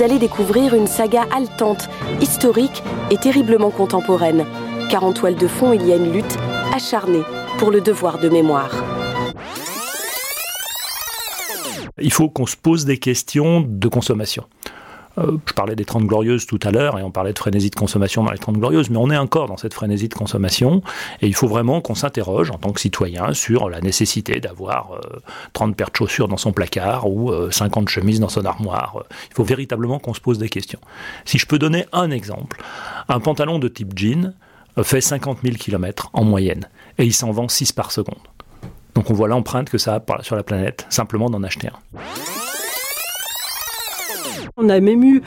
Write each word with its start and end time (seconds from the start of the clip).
vous 0.00 0.06
allez 0.06 0.18
découvrir 0.18 0.74
une 0.74 0.86
saga 0.86 1.26
haletante, 1.34 1.88
historique 2.20 2.82
et 3.10 3.16
terriblement 3.18 3.70
contemporaine. 3.70 4.46
Car 4.90 5.04
en 5.04 5.12
toile 5.12 5.36
de 5.36 5.46
fond, 5.46 5.72
il 5.72 5.86
y 5.86 5.92
a 5.92 5.96
une 5.96 6.12
lutte 6.12 6.38
acharnée 6.74 7.22
pour 7.58 7.70
le 7.70 7.82
devoir 7.82 8.18
de 8.18 8.30
mémoire. 8.30 8.89
Il 12.00 12.12
faut 12.12 12.28
qu'on 12.28 12.46
se 12.46 12.56
pose 12.56 12.84
des 12.84 12.98
questions 12.98 13.60
de 13.60 13.88
consommation. 13.88 14.44
Euh, 15.18 15.38
je 15.46 15.52
parlais 15.52 15.74
des 15.74 15.84
30 15.84 16.06
glorieuses 16.06 16.46
tout 16.46 16.60
à 16.62 16.70
l'heure 16.70 16.98
et 16.98 17.02
on 17.02 17.10
parlait 17.10 17.32
de 17.32 17.38
frénésie 17.38 17.70
de 17.70 17.74
consommation 17.74 18.22
dans 18.22 18.30
les 18.30 18.38
30 18.38 18.56
glorieuses, 18.56 18.90
mais 18.90 18.96
on 18.96 19.10
est 19.10 19.16
encore 19.16 19.48
dans 19.48 19.56
cette 19.56 19.74
frénésie 19.74 20.08
de 20.08 20.14
consommation 20.14 20.82
et 21.20 21.26
il 21.26 21.34
faut 21.34 21.48
vraiment 21.48 21.80
qu'on 21.80 21.94
s'interroge 21.94 22.50
en 22.50 22.58
tant 22.58 22.72
que 22.72 22.80
citoyen 22.80 23.34
sur 23.34 23.68
la 23.68 23.80
nécessité 23.80 24.40
d'avoir 24.40 25.00
30 25.52 25.70
euh, 25.70 25.74
paires 25.74 25.90
de 25.90 25.96
chaussures 25.96 26.28
dans 26.28 26.36
son 26.36 26.52
placard 26.52 27.10
ou 27.10 27.32
50 27.50 27.84
euh, 27.84 27.90
chemises 27.90 28.20
dans 28.20 28.28
son 28.28 28.44
armoire. 28.44 29.04
Il 29.30 29.34
faut 29.34 29.44
véritablement 29.44 29.98
qu'on 29.98 30.14
se 30.14 30.20
pose 30.20 30.38
des 30.38 30.48
questions. 30.48 30.80
Si 31.24 31.38
je 31.38 31.46
peux 31.46 31.58
donner 31.58 31.86
un 31.92 32.10
exemple, 32.10 32.62
un 33.08 33.20
pantalon 33.20 33.58
de 33.58 33.68
type 33.68 33.98
jean 33.98 34.34
fait 34.82 35.00
50 35.00 35.38
000 35.42 35.56
km 35.56 36.10
en 36.12 36.24
moyenne 36.24 36.68
et 36.98 37.04
il 37.04 37.12
s'en 37.12 37.32
vend 37.32 37.48
6 37.48 37.72
par 37.72 37.90
seconde. 37.90 38.29
Donc 39.00 39.08
on 39.08 39.14
voit 39.14 39.28
l'empreinte 39.28 39.70
que 39.70 39.78
ça 39.78 39.94
a 39.94 40.22
sur 40.22 40.36
la 40.36 40.42
planète 40.42 40.84
simplement 40.90 41.30
d'en 41.30 41.42
acheter 41.42 41.68
un. 41.68 42.00
On 44.58 44.68
a 44.68 44.78
même 44.78 45.02
eu 45.02 45.22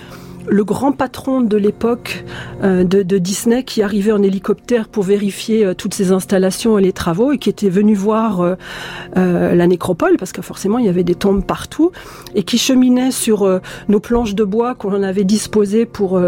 le 0.45 0.64
grand 0.64 0.92
patron 0.92 1.42
de 1.42 1.58
l'époque 1.58 2.23
euh, 2.64 2.83
de, 2.83 3.17
Disney 3.17 3.64
qui 3.64 3.81
arrivait 3.81 4.11
en 4.11 4.22
hélicoptère 4.22 4.89
pour 4.89 5.02
vérifier 5.02 5.66
euh, 5.66 5.73
toutes 5.73 5.95
ces 5.95 6.11
installations 6.11 6.78
et 6.78 6.83
les 6.83 6.94
travaux 6.94 7.31
et 7.31 7.39
qui 7.39 7.50
était 7.50 7.70
venu 7.70 7.95
voir 7.95 8.42
euh, 8.42 9.56
la 9.56 9.66
nécropole 9.66 10.17
parce 10.17 10.33
que 10.33 10.44
forcément 10.44 10.78
il 10.78 10.86
y 10.86 10.89
avait 10.89 11.03
des 11.03 11.16
tombes 11.16 11.44
partout 11.44 11.92
et 12.36 12.44
qui 12.44 12.59
cheminait 12.59 13.09
sur 13.09 13.59
nos 13.88 14.00
planches 14.00 14.36
de 14.36 14.44
bois 14.44 14.76
qu'on 14.76 15.02
avait 15.02 15.23
disposées 15.23 15.88
pour 15.88 16.22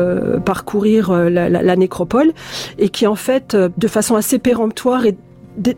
parcourir 0.46 1.12
la, 1.12 1.48
la, 1.50 1.76
nécropole 1.76 2.32
et 2.80 2.90
qui 2.90 3.06
en 3.06 3.16
fait 3.16 3.56
de 3.56 3.88
façon 3.88 4.16
assez 4.16 4.40
péremptoire 4.40 5.06
et 5.06 5.16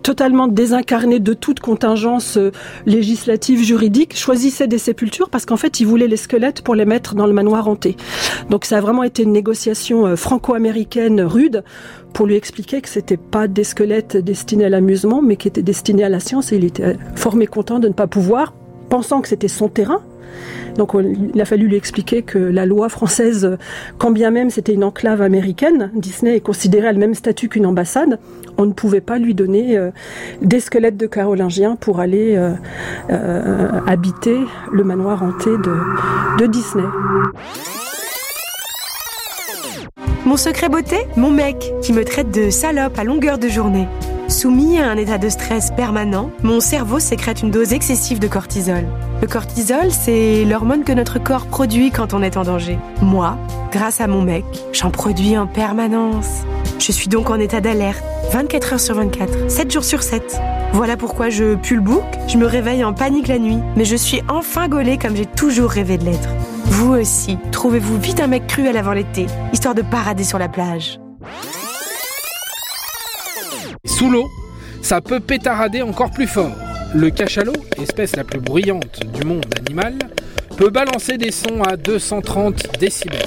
totalement 0.02 0.47
désincarné 0.47 1.20
de 1.20 1.33
toute 1.33 1.59
contingence 1.59 2.38
euh, 2.38 2.52
législative, 2.86 3.64
juridique, 3.64 4.17
choisissait 4.17 4.67
des 4.67 4.78
sépultures 4.78 5.30
parce 5.30 5.45
qu'en 5.45 5.58
fait, 5.58 5.80
il 5.80 5.88
voulait 5.88 6.08
les 6.08 6.17
squelettes 6.17 6.61
pour 6.61 6.75
les 6.75 6.86
mettre 6.86 7.16
dans 7.16 7.28
le 7.28 7.33
manoir 7.33 7.67
hanté. 7.67 7.95
Donc 8.50 8.66
ça 8.66 8.78
a 8.78 8.81
vraiment 8.81 9.03
été 9.03 9.23
une 9.23 9.31
négociation 9.31 10.08
euh, 10.08 10.16
franco-américaine 10.16 11.22
rude 11.22 11.64
pour 12.14 12.25
lui 12.25 12.36
expliquer 12.36 12.81
que 12.81 12.89
c'était 12.89 13.17
pas 13.17 13.48
des 13.48 13.64
squelettes 13.64 14.17
destinés 14.17 14.66
à 14.66 14.70
l'amusement, 14.70 15.22
mais 15.22 15.36
qui 15.36 15.48
étaient 15.48 15.61
destinés 15.61 16.03
à 16.03 16.09
la 16.09 16.20
science. 16.20 16.52
Et 16.52 16.55
il 16.55 16.66
était 16.66 16.98
fort 17.16 17.36
mécontent 17.36 17.80
de 17.80 17.88
ne 17.88 17.94
pas 17.94 18.08
pouvoir, 18.08 18.53
pensant 18.89 19.22
que 19.22 19.28
c'était 19.28 19.48
son 19.48 19.70
terrain, 19.70 20.02
donc 20.78 20.95
il 21.33 21.42
a 21.42 21.45
fallu 21.45 21.67
lui 21.67 21.75
expliquer 21.75 22.22
que 22.22 22.38
la 22.38 22.66
loi 22.66 22.89
française, 22.89 23.58
quand 23.97 24.11
bien 24.11 24.31
même 24.31 24.50
c'était 24.50 24.73
une 24.73 24.83
enclave 24.83 25.22
américaine, 25.22 25.92
Disney 25.95 26.36
est 26.36 26.42
considéré 26.42 26.88
à 26.88 26.92
le 26.92 27.00
même 27.00 27.14
statut 27.14 27.50
qu'une 27.50 27.66
ambassade, 27.66 28.20
on 28.58 28.66
ne 28.66 28.73
pouvait 28.73 29.02
pas 29.02 29.17
lui 29.17 29.33
donner 29.33 29.78
euh, 29.78 29.92
des 30.42 30.59
squelettes 30.59 30.98
de 30.98 31.08
carolingiens 31.08 31.75
pour 31.75 32.00
aller 32.00 32.36
euh, 32.36 32.53
euh, 33.09 33.70
habiter 33.86 34.38
le 34.72 34.83
manoir 34.83 35.23
hanté 35.23 35.52
de 36.39 36.45
Disney. 36.45 36.83
Mon 40.26 40.38
secret 40.38 40.70
beauté? 40.70 40.98
Mon 41.15 41.32
mec 41.32 41.73
qui 41.82 41.94
me 41.94 42.04
traite 42.04 42.32
de 42.32 42.49
salope 42.49 42.99
à 42.99 43.04
longueur 43.04 43.38
de 43.38 43.48
journée. 43.48 43.88
Soumis 44.37 44.77
à 44.77 44.87
un 44.87 44.98
état 44.98 45.17
de 45.17 45.30
stress 45.30 45.71
permanent, 45.71 46.30
mon 46.43 46.59
cerveau 46.59 46.99
sécrète 46.99 47.42
une 47.42 47.49
dose 47.49 47.73
excessive 47.73 48.20
de 48.20 48.27
cortisol. 48.27 48.86
Le 49.20 49.27
cortisol, 49.27 49.92
c'est 49.92 50.45
l'hormone 50.45 50.83
que 50.83 50.92
notre 50.92 51.17
corps 51.17 51.48
produit 51.48 51.89
quand 51.89 52.14
on 52.14 52.21
est 52.21 52.37
en 52.37 52.43
danger. 52.43 52.77
Moi, 53.02 53.36
grâce 53.71 53.99
à 53.99 54.05
mon 54.05 54.21
mec, 54.21 54.45
j'en 54.73 54.92
produis 54.92 55.36
en 55.39 55.47
permanence. 55.47 56.43
Je 56.77 56.92
suis 56.92 57.08
donc 57.08 57.31
en 57.31 57.39
état 57.39 57.61
d'alerte, 57.61 58.03
24 58.31 58.73
heures 58.73 58.80
sur 58.80 58.93
24, 58.93 59.49
7 59.49 59.71
jours 59.71 59.83
sur 59.83 60.03
7. 60.03 60.39
Voilà 60.71 60.97
pourquoi 60.97 61.31
je 61.31 61.55
pue 61.55 61.73
le 61.73 61.81
bouc, 61.81 62.03
je 62.27 62.37
me 62.37 62.45
réveille 62.45 62.83
en 62.83 62.93
panique 62.93 63.30
la 63.30 63.39
nuit, 63.39 63.58
mais 63.76 63.86
je 63.86 63.95
suis 63.95 64.21
enfin 64.30 64.67
gaulée 64.67 64.99
comme 64.99 65.15
j'ai 65.15 65.26
toujours 65.26 65.71
rêvé 65.71 65.97
de 65.97 66.05
l'être. 66.05 66.30
Vous 66.65 66.93
aussi, 66.93 67.39
trouvez-vous 67.52 67.99
vite 67.99 68.20
un 68.20 68.27
mec 68.27 68.45
cruel 68.45 68.77
avant 68.77 68.93
l'été, 68.93 69.26
histoire 69.52 69.73
de 69.73 69.81
parader 69.81 70.23
sur 70.23 70.37
la 70.37 70.47
plage. 70.47 70.99
Sous 73.97 74.11
l'eau, 74.11 74.30
ça 74.83 75.02
peut 75.02 75.19
pétarader 75.19 75.81
encore 75.81 76.11
plus 76.11 76.27
fort. 76.27 76.55
Le 76.93 77.09
cachalot, 77.09 77.55
espèce 77.81 78.15
la 78.15 78.23
plus 78.23 78.39
bruyante 78.39 78.99
du 79.11 79.25
monde 79.25 79.47
animal, 79.58 79.97
peut 80.55 80.69
balancer 80.69 81.17
des 81.17 81.31
sons 81.31 81.63
à 81.63 81.77
230 81.77 82.80
décibels. 82.80 83.25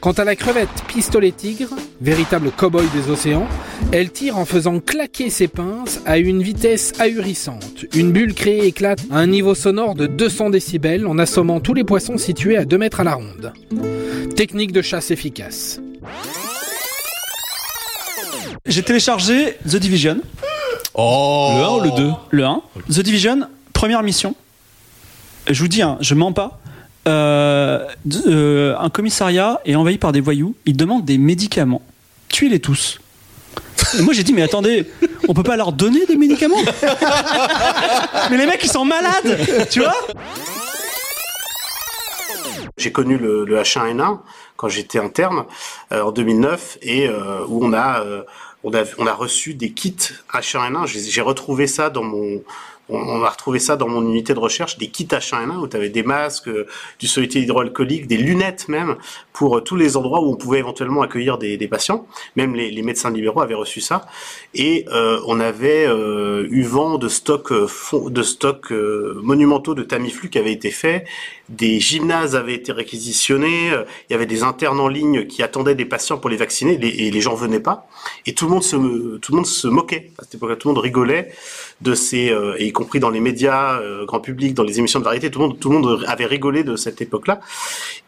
Quant 0.00 0.10
à 0.10 0.24
la 0.24 0.34
crevette 0.34 0.68
pistolet 0.88 1.30
tigre, 1.30 1.68
véritable 2.00 2.50
cow-boy 2.50 2.86
des 2.92 3.08
océans, 3.08 3.46
elle 3.92 4.10
tire 4.10 4.36
en 4.36 4.44
faisant 4.44 4.80
claquer 4.80 5.30
ses 5.30 5.46
pinces 5.46 6.00
à 6.06 6.18
une 6.18 6.42
vitesse 6.42 6.94
ahurissante. 6.98 7.84
Une 7.94 8.10
bulle 8.10 8.34
créée 8.34 8.66
éclate 8.66 9.04
à 9.12 9.18
un 9.18 9.28
niveau 9.28 9.54
sonore 9.54 9.94
de 9.94 10.08
200 10.08 10.50
décibels 10.50 11.06
en 11.06 11.20
assommant 11.20 11.60
tous 11.60 11.74
les 11.74 11.84
poissons 11.84 12.18
situés 12.18 12.56
à 12.56 12.64
2 12.64 12.78
mètres 12.78 12.98
à 12.98 13.04
la 13.04 13.14
ronde. 13.14 13.52
Technique 14.34 14.72
de 14.72 14.82
chasse 14.82 15.12
efficace. 15.12 15.80
J'ai 18.68 18.82
téléchargé 18.82 19.56
The 19.66 19.76
Division. 19.76 20.20
Oh 20.92 21.54
Le 21.56 21.64
1 21.64 21.68
ou 21.70 21.80
le 21.80 21.90
2 21.90 22.12
Le 22.30 22.44
1. 22.44 22.62
The 22.90 23.00
Division, 23.00 23.48
première 23.72 24.02
mission. 24.02 24.34
Je 25.48 25.58
vous 25.60 25.68
dis, 25.68 25.80
hein, 25.80 25.96
je 26.00 26.14
mens 26.14 26.32
pas. 26.32 26.60
Euh, 27.08 27.86
euh, 28.26 28.76
un 28.78 28.90
commissariat 28.90 29.60
est 29.64 29.74
envahi 29.74 29.96
par 29.96 30.12
des 30.12 30.20
voyous. 30.20 30.54
Ils 30.66 30.76
demandent 30.76 31.06
des 31.06 31.16
médicaments. 31.16 31.80
Tuez-les 32.28 32.60
tous. 32.60 33.00
Et 33.98 34.02
moi 34.02 34.12
j'ai 34.12 34.22
dit 34.22 34.34
mais 34.34 34.42
attendez, 34.42 34.86
on 35.28 35.34
peut 35.34 35.42
pas 35.42 35.56
leur 35.56 35.72
donner 35.72 36.04
des 36.04 36.16
médicaments 36.16 36.56
Mais 38.30 38.36
les 38.36 38.44
mecs 38.44 38.62
ils 38.62 38.70
sont 38.70 38.84
malades, 38.84 39.38
tu 39.70 39.80
vois 39.80 39.96
J'ai 42.76 42.92
connu 42.92 43.16
le, 43.16 43.46
H1N1 43.46 44.18
quand 44.56 44.68
j'étais 44.68 44.98
interne 44.98 45.44
euh, 45.92 46.02
en 46.02 46.12
2009 46.12 46.78
et 46.82 47.08
où 47.48 47.64
on 47.64 47.72
a 47.72 48.02
on 48.64 48.74
a, 48.74 48.84
on 48.98 49.06
a 49.06 49.12
reçu 49.14 49.54
des 49.54 49.72
kits 49.72 49.96
H1N1. 50.32 50.86
J'ai 50.86 51.20
retrouvé 51.20 51.66
ça 51.66 51.90
dans 51.90 52.02
mon, 52.02 52.42
on, 52.88 53.22
a 53.22 53.30
retrouvé 53.30 53.58
ça 53.58 53.76
dans 53.76 53.88
mon 53.88 54.02
unité 54.02 54.34
de 54.34 54.38
recherche, 54.38 54.78
des 54.78 54.88
kits 54.88 55.04
H1N1 55.04 55.58
où 55.58 55.68
tu 55.68 55.76
avais 55.76 55.88
des 55.88 56.02
masques, 56.02 56.50
du 56.98 57.06
solide 57.06 57.34
hydroalcoolique, 57.34 58.06
des 58.06 58.16
lunettes 58.16 58.68
même, 58.68 58.96
pour 59.32 59.62
tous 59.62 59.76
les 59.76 59.96
endroits 59.96 60.20
où 60.20 60.32
on 60.32 60.36
pouvait 60.36 60.58
éventuellement 60.58 61.02
accueillir 61.02 61.38
des, 61.38 61.56
des 61.56 61.68
patients. 61.68 62.06
Même 62.36 62.54
les, 62.54 62.70
les, 62.70 62.82
médecins 62.82 63.10
libéraux 63.10 63.40
avaient 63.40 63.54
reçu 63.54 63.80
ça. 63.80 64.06
Et 64.54 64.84
euh, 64.92 65.20
on 65.26 65.38
avait 65.40 65.86
euh, 65.86 66.46
eu 66.50 66.62
vent 66.62 66.98
de 66.98 67.08
stocks 67.08 67.52
euh, 67.52 67.68
de 68.08 68.22
stocks 68.22 68.70
monumentaux 68.70 69.74
de 69.74 69.82
Tamiflu 69.82 70.30
qui 70.30 70.38
avaient 70.38 70.52
été 70.52 70.70
faits. 70.70 71.06
Des 71.48 71.80
gymnases 71.80 72.36
avaient 72.36 72.54
été 72.54 72.72
réquisitionnés. 72.72 73.68
Il 73.68 74.12
y 74.12 74.14
avait 74.14 74.26
des 74.26 74.42
internes 74.42 74.80
en 74.80 74.88
ligne 74.88 75.26
qui 75.26 75.42
attendaient 75.42 75.74
des 75.74 75.84
patients 75.84 76.18
pour 76.18 76.30
les 76.30 76.36
vacciner 76.36 76.74
et 76.74 77.10
les 77.10 77.20
gens 77.20 77.34
venaient 77.34 77.60
pas. 77.60 77.86
Et 78.26 78.34
tout 78.34 78.46
le 78.46 78.52
monde 78.52 78.62
se, 78.62 78.76
tout 79.18 79.32
le 79.32 79.36
monde 79.36 79.46
se 79.46 79.68
moquait. 79.68 80.10
À 80.18 80.24
cette 80.24 80.34
époque-là, 80.34 80.56
tout 80.56 80.68
le 80.68 80.74
monde 80.74 80.82
rigolait 80.82 81.32
de 81.80 81.94
ces, 81.94 82.30
euh, 82.30 82.56
y 82.58 82.72
compris 82.78 83.00
dans 83.00 83.10
les 83.10 83.20
médias, 83.20 83.80
euh, 83.80 84.06
grand 84.06 84.20
public, 84.20 84.54
dans 84.54 84.62
les 84.62 84.78
émissions 84.78 85.00
de 85.00 85.04
variété, 85.04 85.30
tout 85.30 85.40
le 85.40 85.48
monde, 85.48 85.58
tout 85.58 85.68
le 85.70 85.78
monde 85.78 86.04
avait 86.06 86.26
rigolé 86.26 86.62
de 86.62 86.76
cette 86.76 87.00
époque-là. 87.00 87.40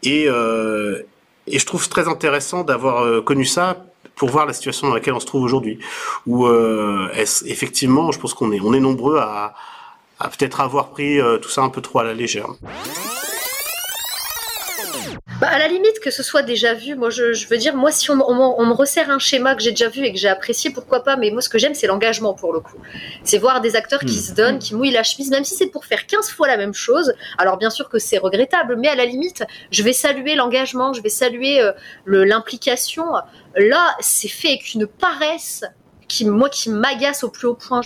Et, 0.03 0.25
euh, 0.27 1.01
et 1.47 1.59
je 1.59 1.65
trouve 1.65 1.89
très 1.89 2.07
intéressant 2.07 2.63
d'avoir 2.63 3.23
connu 3.23 3.45
ça 3.45 3.85
pour 4.15 4.29
voir 4.29 4.45
la 4.45 4.53
situation 4.53 4.87
dans 4.87 4.93
laquelle 4.93 5.13
on 5.13 5.19
se 5.19 5.25
trouve 5.25 5.43
aujourd'hui. 5.43 5.79
Où 6.25 6.47
effectivement, 7.55 8.11
je 8.11 8.19
pense 8.19 8.33
qu'on 8.33 8.51
est, 8.51 8.61
on 8.61 8.73
est 8.73 8.79
nombreux 8.79 9.17
à, 9.17 9.53
à 10.19 10.29
peut-être 10.29 10.61
avoir 10.61 10.89
pris 10.89 11.19
tout 11.41 11.49
ça 11.49 11.61
un 11.61 11.69
peu 11.69 11.81
trop 11.81 11.99
à 11.99 12.03
la 12.03 12.13
légère. 12.13 12.49
Bah, 15.41 15.47
à 15.47 15.57
la 15.57 15.67
limite 15.67 15.90
que 16.01 16.11
ce 16.11 16.23
soit 16.23 16.41
déjà 16.41 16.73
vu, 16.73 16.95
moi 16.95 17.09
je, 17.09 17.47
veux 17.47 17.57
dire, 17.57 17.75
moi 17.75 17.91
si 17.91 18.09
on, 18.11 18.15
me 18.15 18.73
resserre 18.73 19.09
un 19.09 19.19
schéma 19.19 19.55
que 19.55 19.61
j'ai 19.61 19.71
déjà 19.71 19.87
vu 19.87 20.03
et 20.03 20.11
que 20.11 20.19
j'ai 20.19 20.27
apprécié, 20.27 20.71
pourquoi 20.71 21.03
pas, 21.03 21.15
mais 21.15 21.31
moi 21.31 21.41
ce 21.41 21.49
que 21.49 21.57
j'aime 21.57 21.73
c'est 21.73 21.87
l'engagement 21.87 22.33
pour 22.33 22.51
le 22.51 22.59
coup. 22.59 22.77
C'est 23.23 23.37
voir 23.37 23.61
des 23.61 23.75
acteurs 23.75 24.01
qui 24.01 24.17
hmm. 24.17 24.21
se 24.21 24.33
donnent, 24.33 24.59
qui 24.59 24.75
mouillent 24.75 24.91
la 24.91 25.03
chemise, 25.03 25.29
même 25.29 25.45
si 25.45 25.55
c'est 25.55 25.67
pour 25.67 25.85
faire 25.85 26.05
15 26.05 26.29
fois 26.29 26.47
la 26.47 26.57
même 26.57 26.73
chose. 26.73 27.13
Alors 27.37 27.57
bien 27.57 27.69
sûr 27.69 27.87
que 27.87 27.99
c'est 27.99 28.17
regrettable, 28.17 28.75
mais 28.77 28.87
à 28.87 28.95
la 28.95 29.05
limite, 29.05 29.43
je 29.71 29.83
vais 29.83 29.93
saluer 29.93 30.35
l'engagement, 30.35 30.93
je 30.93 31.01
vais 31.01 31.09
saluer 31.09 31.61
euh, 31.61 31.71
l'implication. 32.05 33.05
Là, 33.55 33.95
c'est 33.99 34.27
fait 34.27 34.49
avec 34.49 34.73
une 34.73 34.87
paresse 34.87 35.63
qui, 36.07 36.25
moi, 36.25 36.49
qui 36.49 36.69
m'agace 36.69 37.23
au 37.23 37.29
plus 37.29 37.47
haut 37.47 37.55
point. 37.55 37.81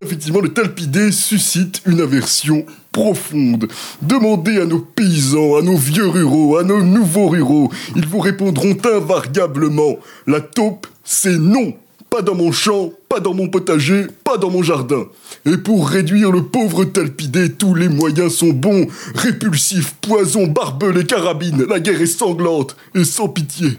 effectivement, 0.00 0.40
le 0.40 0.52
talpidé 0.52 1.12
suscite 1.12 1.82
une 1.86 2.00
aversion 2.00 2.66
profonde. 2.92 3.68
Demandez 4.02 4.60
à 4.60 4.66
nos 4.66 4.78
paysans, 4.80 5.56
à 5.56 5.62
nos 5.62 5.76
vieux 5.76 6.06
ruraux, 6.08 6.58
à 6.58 6.62
nos 6.62 6.82
nouveaux 6.82 7.28
ruraux. 7.28 7.70
Ils 7.96 8.06
vous 8.06 8.20
répondront 8.20 8.76
invariablement. 8.84 9.96
La 10.26 10.40
taupe, 10.40 10.86
c'est 11.02 11.38
non. 11.38 11.74
Pas 12.10 12.20
dans 12.20 12.34
mon 12.34 12.52
champ, 12.52 12.92
pas 13.08 13.20
dans 13.20 13.32
mon 13.32 13.48
potager, 13.48 14.06
pas 14.22 14.36
dans 14.36 14.50
mon 14.50 14.62
jardin. 14.62 15.06
Et 15.46 15.56
pour 15.56 15.88
réduire 15.88 16.30
le 16.30 16.42
pauvre 16.42 16.84
talpidé, 16.84 17.50
tous 17.50 17.74
les 17.74 17.88
moyens 17.88 18.34
sont 18.34 18.50
bons. 18.50 18.86
Répulsifs, 19.14 19.94
poison, 20.02 20.46
barbelés, 20.46 21.00
et 21.00 21.06
carabines. 21.06 21.64
La 21.68 21.80
guerre 21.80 22.02
est 22.02 22.06
sanglante 22.06 22.76
et 22.94 23.04
sans 23.04 23.28
pitié. 23.28 23.78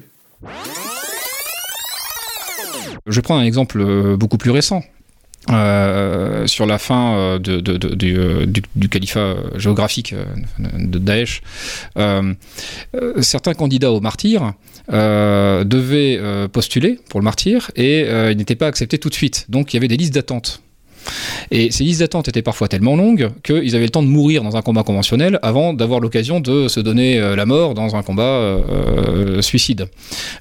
Je 3.05 3.21
prends 3.21 3.37
un 3.37 3.43
exemple 3.43 3.81
euh, 3.81 4.17
beaucoup 4.17 4.37
plus 4.37 4.51
récent. 4.51 4.81
Euh, 5.49 6.47
sur 6.47 6.65
la 6.65 6.77
fin 6.77 7.15
euh, 7.15 7.39
de, 7.39 7.59
de, 7.59 7.75
de, 7.75 7.95
du, 7.95 8.17
euh, 8.17 8.45
du, 8.45 8.87
califat 8.87 9.35
géographique 9.57 10.15
de 10.57 10.99
Daesh, 10.99 11.41
euh, 11.97 12.33
certains 13.19 13.53
candidats 13.53 13.91
au 13.91 13.99
martyr 13.99 14.53
devaient 14.89 16.19
postuler 16.51 16.99
pour 17.09 17.19
le 17.19 17.23
martyr 17.23 17.71
et 17.75 18.01
ils 18.31 18.37
n'étaient 18.37 18.55
pas 18.55 18.67
acceptés 18.67 18.97
tout 18.97 19.09
de 19.09 19.13
suite. 19.13 19.45
Donc 19.49 19.73
il 19.73 19.77
y 19.77 19.79
avait 19.79 19.87
des 19.87 19.97
listes 19.97 20.13
d'attente. 20.13 20.61
Et 21.51 21.71
ces 21.71 21.83
listes 21.83 21.99
d'attente 21.99 22.29
étaient 22.29 22.41
parfois 22.41 22.67
tellement 22.69 22.95
longues 22.95 23.31
qu'ils 23.43 23.75
avaient 23.75 23.85
le 23.85 23.89
temps 23.89 24.03
de 24.03 24.07
mourir 24.07 24.43
dans 24.43 24.55
un 24.55 24.61
combat 24.61 24.83
conventionnel 24.83 25.39
avant 25.41 25.73
d'avoir 25.73 25.99
l'occasion 25.99 26.39
de 26.39 26.67
se 26.67 26.79
donner 26.79 27.19
la 27.35 27.45
mort 27.45 27.73
dans 27.73 27.95
un 27.95 28.03
combat 28.03 28.61
euh, 29.33 29.41
suicide. 29.41 29.87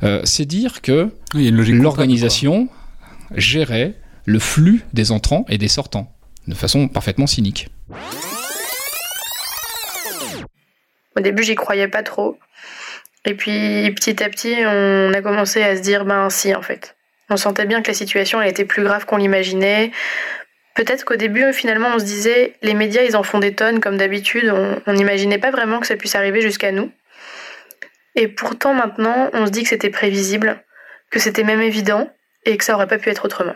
Euh, 0.03 0.21
C'est 0.25 0.47
dire 0.47 0.83
que 0.83 1.09
l'organisation 1.35 2.69
gérait 3.37 3.95
le 4.25 4.39
flux 4.39 4.83
des 4.93 5.11
entrants 5.11 5.45
et 5.49 5.59
des 5.59 5.69
sortants, 5.69 6.13
de 6.47 6.55
façon 6.55 6.89
parfaitement 6.89 7.27
cynique. 7.27 7.69
Au 11.17 11.21
début, 11.21 11.43
j'y 11.43 11.55
croyais 11.55 11.89
pas 11.89 12.03
trop. 12.03 12.39
Et 13.25 13.35
puis, 13.35 13.93
petit 13.95 14.23
à 14.23 14.29
petit, 14.29 14.57
on 14.67 15.13
a 15.13 15.23
commencé 15.23 15.63
à 15.63 15.77
se 15.77 15.83
dire, 15.83 16.05
ben 16.05 16.29
si, 16.31 16.55
en 16.55 16.63
fait. 16.63 16.97
On 17.31 17.37
sentait 17.37 17.67
bien 17.67 17.83
que 17.83 17.89
la 17.89 17.95
situation 17.95 18.43
elle 18.43 18.51
était 18.51 18.65
plus 18.65 18.83
grave 18.83 19.07
qu'on 19.07 19.17
l'imaginait. 19.17 19.93
Peut-être 20.75 21.05
qu'au 21.05 21.17
début, 21.17 21.53
finalement, 21.53 21.89
on 21.95 21.99
se 21.99 22.05
disait, 22.05 22.55
les 22.63 22.75
médias, 22.75 23.03
ils 23.03 23.17
en 23.17 23.23
font 23.23 23.39
des 23.39 23.55
tonnes 23.55 23.81
comme 23.81 23.97
d'habitude. 23.97 24.53
On 24.87 24.93
n'imaginait 24.93 25.39
pas 25.39 25.51
vraiment 25.51 25.81
que 25.81 25.87
ça 25.87 25.97
puisse 25.97 26.15
arriver 26.15 26.41
jusqu'à 26.41 26.73
nous. 26.73 26.91
Et 28.15 28.29
pourtant, 28.29 28.75
maintenant, 28.75 29.31
on 29.33 29.47
se 29.47 29.51
dit 29.51 29.63
que 29.63 29.69
c'était 29.69 29.91
prévisible, 29.91 30.63
que 31.11 31.19
c'était 31.19 31.45
même 31.45 31.63
évident, 31.63 32.11
et 32.45 32.57
que 32.57 32.65
ça 32.65 32.75
aurait 32.75 32.89
pas 32.89 32.99
pu 32.99 33.09
être 33.11 33.25
autrement. 33.25 33.55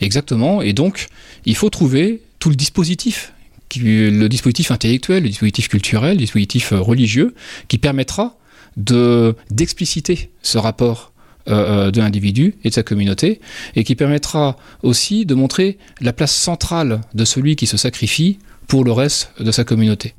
Exactement, 0.00 0.62
et 0.62 0.72
donc 0.72 1.06
il 1.44 1.56
faut 1.56 1.70
trouver 1.70 2.22
tout 2.38 2.50
le 2.50 2.56
dispositif, 2.56 3.32
le 3.76 4.26
dispositif 4.28 4.70
intellectuel, 4.70 5.22
le 5.22 5.28
dispositif 5.28 5.68
culturel, 5.68 6.12
le 6.12 6.18
dispositif 6.18 6.72
religieux, 6.72 7.34
qui 7.68 7.78
permettra 7.78 8.36
de 8.76 9.36
d'expliciter 9.50 10.30
ce 10.42 10.58
rapport 10.58 11.12
euh, 11.48 11.90
de 11.90 12.00
l'individu 12.00 12.54
et 12.64 12.68
de 12.68 12.74
sa 12.74 12.82
communauté, 12.82 13.40
et 13.76 13.84
qui 13.84 13.94
permettra 13.94 14.56
aussi 14.82 15.26
de 15.26 15.34
montrer 15.34 15.78
la 16.00 16.12
place 16.12 16.34
centrale 16.34 17.00
de 17.14 17.24
celui 17.24 17.56
qui 17.56 17.66
se 17.66 17.76
sacrifie 17.76 18.38
pour 18.66 18.84
le 18.84 18.92
reste 18.92 19.30
de 19.40 19.50
sa 19.50 19.64
communauté. 19.64 20.14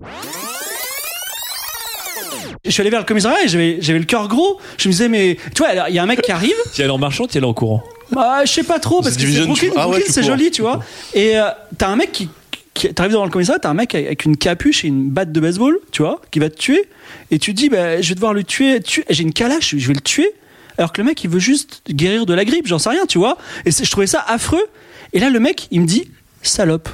Je 2.65 2.71
suis 2.71 2.79
allé 2.81 2.89
vers 2.89 2.99
le 3.01 3.05
commissariat 3.05 3.43
et 3.43 3.47
j'avais, 3.49 3.77
j'avais 3.81 3.99
le 3.99 4.05
cœur 4.05 4.27
gros. 4.29 4.57
Je 4.77 4.87
me 4.87 4.93
disais, 4.93 5.09
mais 5.09 5.37
tu 5.53 5.63
vois, 5.63 5.89
il 5.89 5.95
y 5.95 5.99
a 5.99 6.03
un 6.03 6.05
mec 6.05 6.21
qui 6.21 6.31
arrive. 6.31 6.55
Tu 6.73 6.79
es 6.79 6.83
allé 6.85 6.93
en 6.93 6.97
marchant, 6.97 7.27
tu 7.27 7.33
es 7.33 7.37
allé 7.37 7.45
en 7.45 7.53
courant 7.53 7.83
Bah, 8.11 8.45
je 8.45 8.51
sais 8.51 8.63
pas 8.63 8.79
trop, 8.79 9.01
parce 9.01 9.17
que 9.17 9.21
c'est 9.29 9.41
Brooklyn, 9.45 9.69
ah 9.75 9.79
ouais, 9.81 9.83
Brooklyn, 9.97 10.05
tu 10.05 10.11
c'est 10.13 10.21
cours. 10.21 10.29
joli, 10.29 10.49
tu 10.51 10.61
vois. 10.61 10.79
Et 11.13 11.37
euh, 11.37 11.49
t'as 11.77 11.89
un 11.89 11.97
mec 11.97 12.13
qui. 12.13 12.29
qui 12.73 12.93
T'arrives 12.93 13.11
devant 13.11 13.25
le 13.25 13.31
commissariat, 13.31 13.59
t'as 13.59 13.69
un 13.69 13.73
mec 13.73 13.93
avec 13.95 14.23
une 14.23 14.37
capuche 14.37 14.85
et 14.85 14.87
une 14.87 15.09
batte 15.09 15.33
de 15.33 15.39
baseball, 15.41 15.77
tu 15.91 16.03
vois, 16.03 16.21
qui 16.31 16.39
va 16.39 16.49
te 16.49 16.55
tuer. 16.57 16.87
Et 17.31 17.37
tu 17.39 17.53
te 17.53 17.57
dis, 17.59 17.67
bah, 17.67 17.99
je 18.01 18.07
vais 18.09 18.15
devoir 18.15 18.33
le 18.33 18.45
tuer. 18.45 18.81
tuer. 18.81 19.03
J'ai 19.09 19.23
une 19.23 19.33
calache, 19.33 19.75
je 19.77 19.85
vais 19.87 19.93
le 19.93 20.01
tuer. 20.01 20.31
Alors 20.77 20.93
que 20.93 21.01
le 21.01 21.05
mec, 21.07 21.21
il 21.23 21.29
veut 21.29 21.39
juste 21.39 21.81
guérir 21.89 22.25
de 22.25 22.33
la 22.33 22.45
grippe, 22.45 22.65
j'en 22.67 22.79
sais 22.79 22.89
rien, 22.89 23.05
tu 23.05 23.17
vois. 23.17 23.37
Et 23.65 23.71
c'est- 23.71 23.83
je 23.83 23.91
trouvais 23.91 24.07
ça 24.07 24.23
affreux. 24.25 24.63
Et 25.11 25.19
là, 25.19 25.29
le 25.29 25.39
mec, 25.41 25.67
il 25.71 25.81
me 25.81 25.85
dit, 25.85 26.09
salope. 26.41 26.87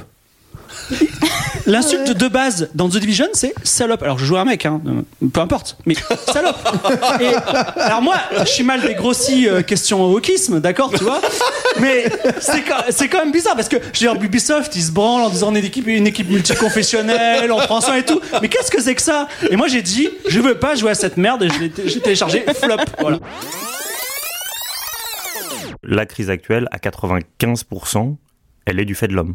L'insulte 1.66 2.12
de 2.12 2.28
base 2.28 2.68
dans 2.74 2.88
The 2.88 2.96
Division, 2.96 3.26
c'est 3.32 3.52
salope. 3.62 4.02
Alors 4.02 4.18
je 4.18 4.24
joue 4.24 4.36
un 4.36 4.44
mec, 4.44 4.66
hein, 4.66 4.80
euh, 4.86 5.28
peu 5.28 5.40
importe, 5.40 5.76
mais 5.86 5.94
salope. 6.32 6.56
Et, 7.20 7.34
alors 7.80 8.02
moi, 8.02 8.16
je 8.40 8.44
suis 8.44 8.64
mal 8.64 8.80
dégrossi 8.80 9.48
euh, 9.48 9.62
question 9.62 10.04
wokisme, 10.10 10.60
d'accord, 10.60 10.90
tu 10.90 11.04
vois. 11.04 11.20
Mais 11.80 12.04
c'est 12.40 12.62
quand, 12.62 12.76
c'est 12.90 13.08
quand 13.08 13.18
même 13.18 13.32
bizarre 13.32 13.54
parce 13.56 13.68
que 13.68 13.76
je 13.92 14.06
veux 14.06 14.12
dire, 14.12 14.22
Ubisoft, 14.22 14.74
ils 14.74 14.82
se 14.82 14.90
branlent 14.92 15.22
en 15.22 15.30
disant 15.30 15.48
on 15.52 15.54
est 15.54 15.60
une 15.60 15.66
équipe, 15.66 15.86
une 15.86 16.06
équipe 16.06 16.28
multiconfessionnelle, 16.30 17.52
on 17.52 17.58
prend 17.58 17.80
soin 17.80 17.96
et 17.96 18.04
tout. 18.04 18.20
Mais 18.42 18.48
qu'est-ce 18.48 18.70
que 18.70 18.80
c'est 18.82 18.94
que 18.94 19.02
ça? 19.02 19.28
Et 19.50 19.56
moi 19.56 19.68
j'ai 19.68 19.82
dit, 19.82 20.08
je 20.28 20.40
veux 20.40 20.56
pas 20.58 20.74
jouer 20.74 20.90
à 20.90 20.94
cette 20.94 21.16
merde 21.16 21.42
et 21.42 21.48
je 21.50 21.58
l'ai- 21.60 21.72
j'ai 21.88 22.00
téléchargé 22.00 22.44
flop. 22.54 22.76
Voilà. 23.00 23.18
La 25.82 26.06
crise 26.06 26.30
actuelle, 26.30 26.68
à 26.72 26.78
95%, 26.78 28.16
elle 28.66 28.80
est 28.80 28.84
du 28.84 28.94
fait 28.94 29.08
de 29.08 29.14
l'homme. 29.14 29.34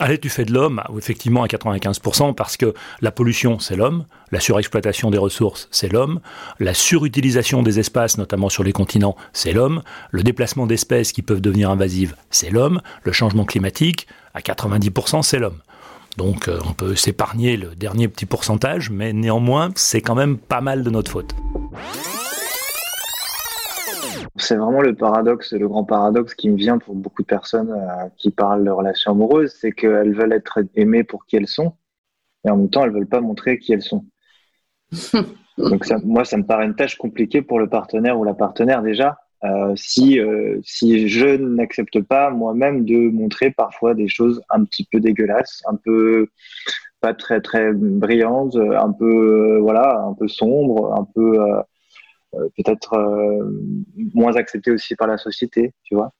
Elle 0.00 0.12
est 0.12 0.22
du 0.22 0.28
fait 0.28 0.44
de 0.44 0.52
l'homme, 0.52 0.80
effectivement 0.96 1.42
à 1.42 1.48
95%, 1.48 2.34
parce 2.34 2.56
que 2.56 2.72
la 3.00 3.10
pollution, 3.10 3.58
c'est 3.58 3.74
l'homme, 3.74 4.04
la 4.30 4.38
surexploitation 4.38 5.10
des 5.10 5.18
ressources, 5.18 5.68
c'est 5.72 5.92
l'homme, 5.92 6.20
la 6.60 6.72
surutilisation 6.72 7.62
des 7.62 7.80
espaces, 7.80 8.16
notamment 8.16 8.48
sur 8.48 8.62
les 8.62 8.72
continents, 8.72 9.16
c'est 9.32 9.52
l'homme, 9.52 9.82
le 10.10 10.22
déplacement 10.22 10.66
d'espèces 10.66 11.10
qui 11.10 11.22
peuvent 11.22 11.40
devenir 11.40 11.70
invasives, 11.70 12.14
c'est 12.30 12.50
l'homme, 12.50 12.80
le 13.02 13.12
changement 13.12 13.44
climatique, 13.44 14.06
à 14.34 14.40
90%, 14.40 15.22
c'est 15.22 15.38
l'homme. 15.38 15.58
Donc 16.16 16.48
euh, 16.48 16.58
on 16.64 16.72
peut 16.72 16.94
s'épargner 16.94 17.56
le 17.56 17.74
dernier 17.74 18.08
petit 18.08 18.26
pourcentage, 18.26 18.90
mais 18.90 19.12
néanmoins, 19.12 19.70
c'est 19.74 20.00
quand 20.00 20.14
même 20.14 20.36
pas 20.36 20.60
mal 20.60 20.84
de 20.84 20.90
notre 20.90 21.10
faute. 21.10 21.34
C'est 24.38 24.56
vraiment 24.56 24.80
le 24.80 24.94
paradoxe, 24.94 25.52
le 25.52 25.68
grand 25.68 25.84
paradoxe 25.84 26.34
qui 26.34 26.50
me 26.50 26.56
vient 26.56 26.78
pour 26.78 26.94
beaucoup 26.94 27.22
de 27.22 27.26
personnes 27.26 27.70
euh, 27.70 28.08
qui 28.16 28.30
parlent 28.30 28.64
de 28.64 28.70
relations 28.70 29.12
amoureuses, 29.12 29.54
c'est 29.60 29.72
qu'elles 29.72 30.14
veulent 30.14 30.32
être 30.32 30.60
aimées 30.74 31.04
pour 31.04 31.26
qui 31.26 31.36
elles 31.36 31.48
sont, 31.48 31.74
et 32.44 32.50
en 32.50 32.56
même 32.56 32.70
temps, 32.70 32.84
elles 32.84 32.92
veulent 32.92 33.08
pas 33.08 33.20
montrer 33.20 33.58
qui 33.58 33.72
elles 33.72 33.82
sont. 33.82 34.04
Donc 35.58 35.84
ça, 35.84 35.98
moi, 36.04 36.24
ça 36.24 36.36
me 36.36 36.44
paraît 36.44 36.66
une 36.66 36.76
tâche 36.76 36.96
compliquée 36.96 37.42
pour 37.42 37.58
le 37.58 37.68
partenaire 37.68 38.18
ou 38.18 38.24
la 38.24 38.34
partenaire 38.34 38.82
déjà. 38.82 39.18
Euh, 39.44 39.72
si 39.76 40.18
euh, 40.18 40.58
si 40.64 41.08
je 41.08 41.36
n'accepte 41.36 42.00
pas 42.02 42.30
moi-même 42.30 42.84
de 42.84 43.08
montrer 43.10 43.52
parfois 43.52 43.94
des 43.94 44.08
choses 44.08 44.42
un 44.50 44.64
petit 44.64 44.88
peu 44.90 44.98
dégueulasses, 44.98 45.62
un 45.66 45.76
peu 45.76 46.28
pas 47.00 47.14
très 47.14 47.40
très 47.40 47.72
brillantes, 47.72 48.56
un 48.56 48.92
peu 48.92 49.58
voilà, 49.58 50.00
un 50.00 50.14
peu 50.14 50.26
sombres, 50.26 50.92
un 50.98 51.04
peu 51.14 51.38
peut-être 52.32 52.94
euh, 52.94 53.50
moins 54.14 54.36
accepté 54.36 54.70
aussi 54.70 54.94
par 54.94 55.08
la 55.08 55.16
société, 55.16 55.72
tu 55.84 55.94
vois. 55.94 56.12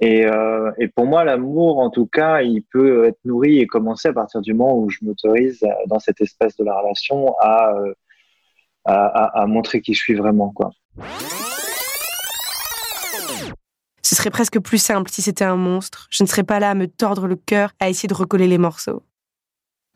Et, 0.00 0.26
euh, 0.26 0.70
et 0.78 0.88
pour 0.88 1.06
moi, 1.06 1.24
l'amour, 1.24 1.78
en 1.78 1.90
tout 1.90 2.06
cas, 2.06 2.42
il 2.42 2.62
peut 2.62 3.04
être 3.06 3.18
nourri 3.24 3.58
et 3.58 3.66
commencer 3.66 4.08
à 4.08 4.12
partir 4.12 4.40
du 4.40 4.54
moment 4.54 4.78
où 4.78 4.90
je 4.90 4.98
m'autorise 5.02 5.62
euh, 5.62 5.68
dans 5.86 5.98
cet 5.98 6.20
espace 6.20 6.56
de 6.56 6.64
la 6.64 6.78
relation 6.78 7.34
à, 7.40 7.74
euh, 7.76 7.94
à, 8.84 9.06
à, 9.06 9.42
à 9.42 9.46
montrer 9.46 9.80
qui 9.80 9.94
je 9.94 10.00
suis 10.00 10.14
vraiment, 10.14 10.50
quoi. 10.50 10.70
Ce 14.02 14.16
serait 14.16 14.30
presque 14.30 14.60
plus 14.60 14.82
simple 14.82 15.10
si 15.10 15.22
c'était 15.22 15.44
un 15.44 15.56
monstre. 15.56 16.08
Je 16.10 16.24
ne 16.24 16.28
serais 16.28 16.42
pas 16.42 16.58
là 16.60 16.70
à 16.70 16.74
me 16.74 16.86
tordre 16.86 17.26
le 17.26 17.36
cœur, 17.36 17.72
à 17.80 17.88
essayer 17.88 18.08
de 18.08 18.14
recoller 18.14 18.48
les 18.48 18.58
morceaux. 18.58 19.02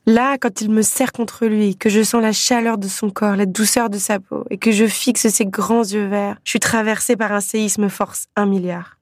Là, 0.08 0.38
quand 0.38 0.60
il 0.60 0.70
me 0.70 0.82
serre 0.82 1.10
contre 1.10 1.46
lui, 1.46 1.76
que 1.76 1.88
je 1.88 2.04
sens 2.04 2.22
la 2.22 2.32
chaleur 2.32 2.78
de 2.78 2.86
son 2.86 3.10
corps, 3.10 3.34
la 3.34 3.44
douceur 3.44 3.90
de 3.90 3.98
sa 3.98 4.20
peau, 4.20 4.44
et 4.50 4.56
que 4.56 4.70
je 4.70 4.86
fixe 4.86 5.26
ses 5.26 5.46
grands 5.46 5.82
yeux 5.82 6.06
verts, 6.06 6.38
je 6.44 6.50
suis 6.50 6.60
traversée 6.60 7.16
par 7.16 7.32
un 7.32 7.40
séisme 7.40 7.88
force 7.88 8.26
un 8.36 8.46
milliard. 8.46 9.00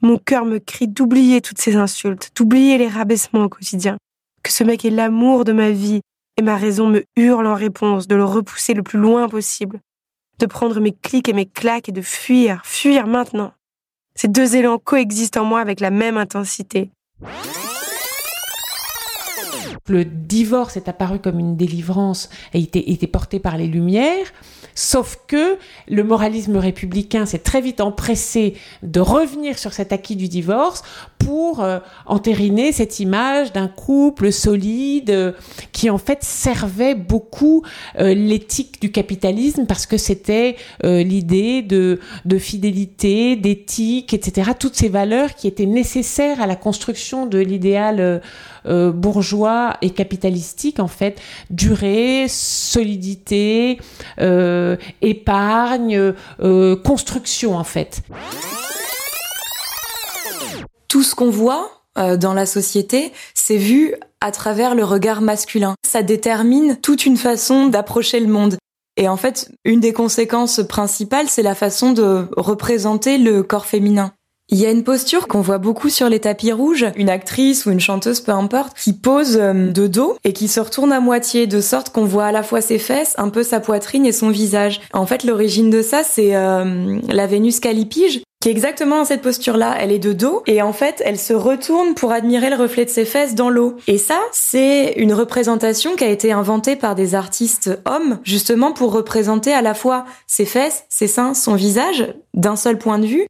Mon 0.00 0.18
cœur 0.18 0.44
me 0.44 0.58
crie 0.58 0.88
d'oublier 0.88 1.40
toutes 1.40 1.60
ces 1.60 1.76
insultes, 1.76 2.32
d'oublier 2.34 2.76
les 2.76 2.88
rabaissements 2.88 3.44
au 3.44 3.48
quotidien, 3.48 3.98
que 4.42 4.52
ce 4.52 4.64
mec 4.64 4.84
est 4.84 4.90
l'amour 4.90 5.44
de 5.44 5.52
ma 5.52 5.70
vie, 5.70 6.00
et 6.36 6.42
ma 6.42 6.56
raison 6.56 6.88
me 6.88 7.04
hurle 7.16 7.46
en 7.46 7.54
réponse 7.54 8.08
de 8.08 8.16
le 8.16 8.24
repousser 8.24 8.74
le 8.74 8.82
plus 8.82 8.98
loin 8.98 9.28
possible, 9.28 9.78
de 10.40 10.46
prendre 10.46 10.80
mes 10.80 10.92
clics 10.92 11.28
et 11.28 11.32
mes 11.32 11.46
claques 11.46 11.88
et 11.88 11.92
de 11.92 12.02
fuir, 12.02 12.62
fuir 12.64 13.06
maintenant. 13.06 13.52
Ces 14.16 14.28
deux 14.28 14.56
élans 14.56 14.78
coexistent 14.78 15.36
en 15.36 15.44
moi 15.44 15.60
avec 15.60 15.78
la 15.78 15.90
même 15.90 16.16
intensité. 16.16 16.90
Le 19.88 20.04
divorce 20.04 20.76
est 20.76 20.88
apparu 20.88 21.18
comme 21.18 21.38
une 21.38 21.56
délivrance 21.56 22.28
et 22.54 22.60
était, 22.60 23.06
porté 23.06 23.38
par 23.38 23.56
les 23.56 23.66
Lumières. 23.66 24.26
Sauf 24.74 25.18
que 25.26 25.58
le 25.88 26.04
moralisme 26.04 26.56
républicain 26.56 27.26
s'est 27.26 27.38
très 27.38 27.60
vite 27.60 27.80
empressé 27.80 28.54
de 28.82 29.00
revenir 29.00 29.58
sur 29.58 29.72
cet 29.72 29.92
acquis 29.92 30.14
du 30.14 30.28
divorce 30.28 30.82
pour 31.18 31.64
euh, 31.64 31.80
entériner 32.06 32.70
cette 32.70 33.00
image 33.00 33.52
d'un 33.52 33.66
couple 33.66 34.30
solide 34.30 35.10
euh, 35.10 35.32
qui 35.72 35.90
en 35.90 35.98
fait 35.98 36.22
servait 36.22 36.94
beaucoup 36.94 37.64
euh, 37.98 38.14
l'éthique 38.14 38.80
du 38.80 38.92
capitalisme 38.92 39.66
parce 39.66 39.86
que 39.86 39.96
c'était 39.96 40.56
l'idée 40.84 41.62
de 41.62 41.98
fidélité, 42.38 43.36
d'éthique, 43.36 44.14
etc. 44.14 44.52
Toutes 44.58 44.76
ces 44.76 44.88
valeurs 44.88 45.34
qui 45.34 45.48
étaient 45.48 45.66
nécessaires 45.66 46.40
à 46.40 46.46
la 46.46 46.56
construction 46.56 47.26
de 47.26 47.38
l'idéal 47.38 48.22
euh, 48.68 48.92
bourgeois 48.92 49.76
et 49.82 49.90
capitalistique 49.90 50.80
en 50.80 50.88
fait, 50.88 51.20
durée, 51.50 52.26
solidité, 52.28 53.80
euh, 54.20 54.76
épargne, 55.00 56.14
euh, 56.40 56.76
construction 56.76 57.56
en 57.56 57.64
fait. 57.64 58.02
Tout 60.88 61.02
ce 61.02 61.14
qu'on 61.14 61.30
voit 61.30 61.70
dans 61.96 62.32
la 62.32 62.46
société, 62.46 63.12
c'est 63.34 63.56
vu 63.56 63.92
à 64.20 64.30
travers 64.30 64.76
le 64.76 64.84
regard 64.84 65.20
masculin. 65.20 65.74
Ça 65.84 66.02
détermine 66.02 66.76
toute 66.80 67.06
une 67.06 67.16
façon 67.16 67.66
d'approcher 67.66 68.20
le 68.20 68.28
monde. 68.28 68.56
Et 68.96 69.08
en 69.08 69.16
fait, 69.16 69.50
une 69.64 69.80
des 69.80 69.92
conséquences 69.92 70.60
principales, 70.68 71.28
c'est 71.28 71.42
la 71.42 71.56
façon 71.56 71.92
de 71.92 72.28
représenter 72.36 73.18
le 73.18 73.42
corps 73.42 73.66
féminin. 73.66 74.12
Il 74.50 74.58
y 74.58 74.64
a 74.64 74.70
une 74.70 74.82
posture 74.82 75.28
qu'on 75.28 75.42
voit 75.42 75.58
beaucoup 75.58 75.90
sur 75.90 76.08
les 76.08 76.20
tapis 76.20 76.52
rouges, 76.52 76.86
une 76.96 77.10
actrice 77.10 77.66
ou 77.66 77.70
une 77.70 77.80
chanteuse, 77.80 78.22
peu 78.22 78.32
importe, 78.32 78.78
qui 78.78 78.94
pose 78.94 79.36
euh, 79.38 79.70
de 79.70 79.86
dos 79.86 80.16
et 80.24 80.32
qui 80.32 80.48
se 80.48 80.58
retourne 80.58 80.90
à 80.90 81.00
moitié, 81.00 81.46
de 81.46 81.60
sorte 81.60 81.90
qu'on 81.90 82.06
voit 82.06 82.24
à 82.24 82.32
la 82.32 82.42
fois 82.42 82.62
ses 82.62 82.78
fesses, 82.78 83.14
un 83.18 83.28
peu 83.28 83.42
sa 83.42 83.60
poitrine 83.60 84.06
et 84.06 84.12
son 84.12 84.30
visage. 84.30 84.80
En 84.94 85.04
fait, 85.04 85.24
l'origine 85.24 85.68
de 85.68 85.82
ça, 85.82 86.02
c'est 86.02 86.34
euh, 86.34 86.98
la 87.08 87.26
Vénus 87.26 87.60
calipige, 87.60 88.22
qui 88.40 88.48
est 88.48 88.52
exactement 88.52 88.96
dans 88.96 89.04
cette 89.04 89.20
posture-là. 89.20 89.76
Elle 89.80 89.92
est 89.92 89.98
de 89.98 90.14
dos 90.14 90.42
et 90.46 90.62
en 90.62 90.72
fait, 90.72 91.02
elle 91.04 91.18
se 91.18 91.34
retourne 91.34 91.92
pour 91.92 92.12
admirer 92.12 92.48
le 92.48 92.56
reflet 92.56 92.86
de 92.86 92.90
ses 92.90 93.04
fesses 93.04 93.34
dans 93.34 93.50
l'eau. 93.50 93.76
Et 93.86 93.98
ça, 93.98 94.18
c'est 94.32 94.94
une 94.96 95.12
représentation 95.12 95.94
qui 95.94 96.04
a 96.04 96.08
été 96.08 96.32
inventée 96.32 96.74
par 96.74 96.94
des 96.94 97.14
artistes 97.14 97.78
hommes, 97.84 98.18
justement 98.22 98.72
pour 98.72 98.92
représenter 98.92 99.52
à 99.52 99.60
la 99.60 99.74
fois 99.74 100.06
ses 100.26 100.46
fesses, 100.46 100.84
ses 100.88 101.06
seins, 101.06 101.34
son 101.34 101.54
visage, 101.54 102.14
d'un 102.32 102.56
seul 102.56 102.78
point 102.78 102.98
de 102.98 103.06
vue. 103.06 103.26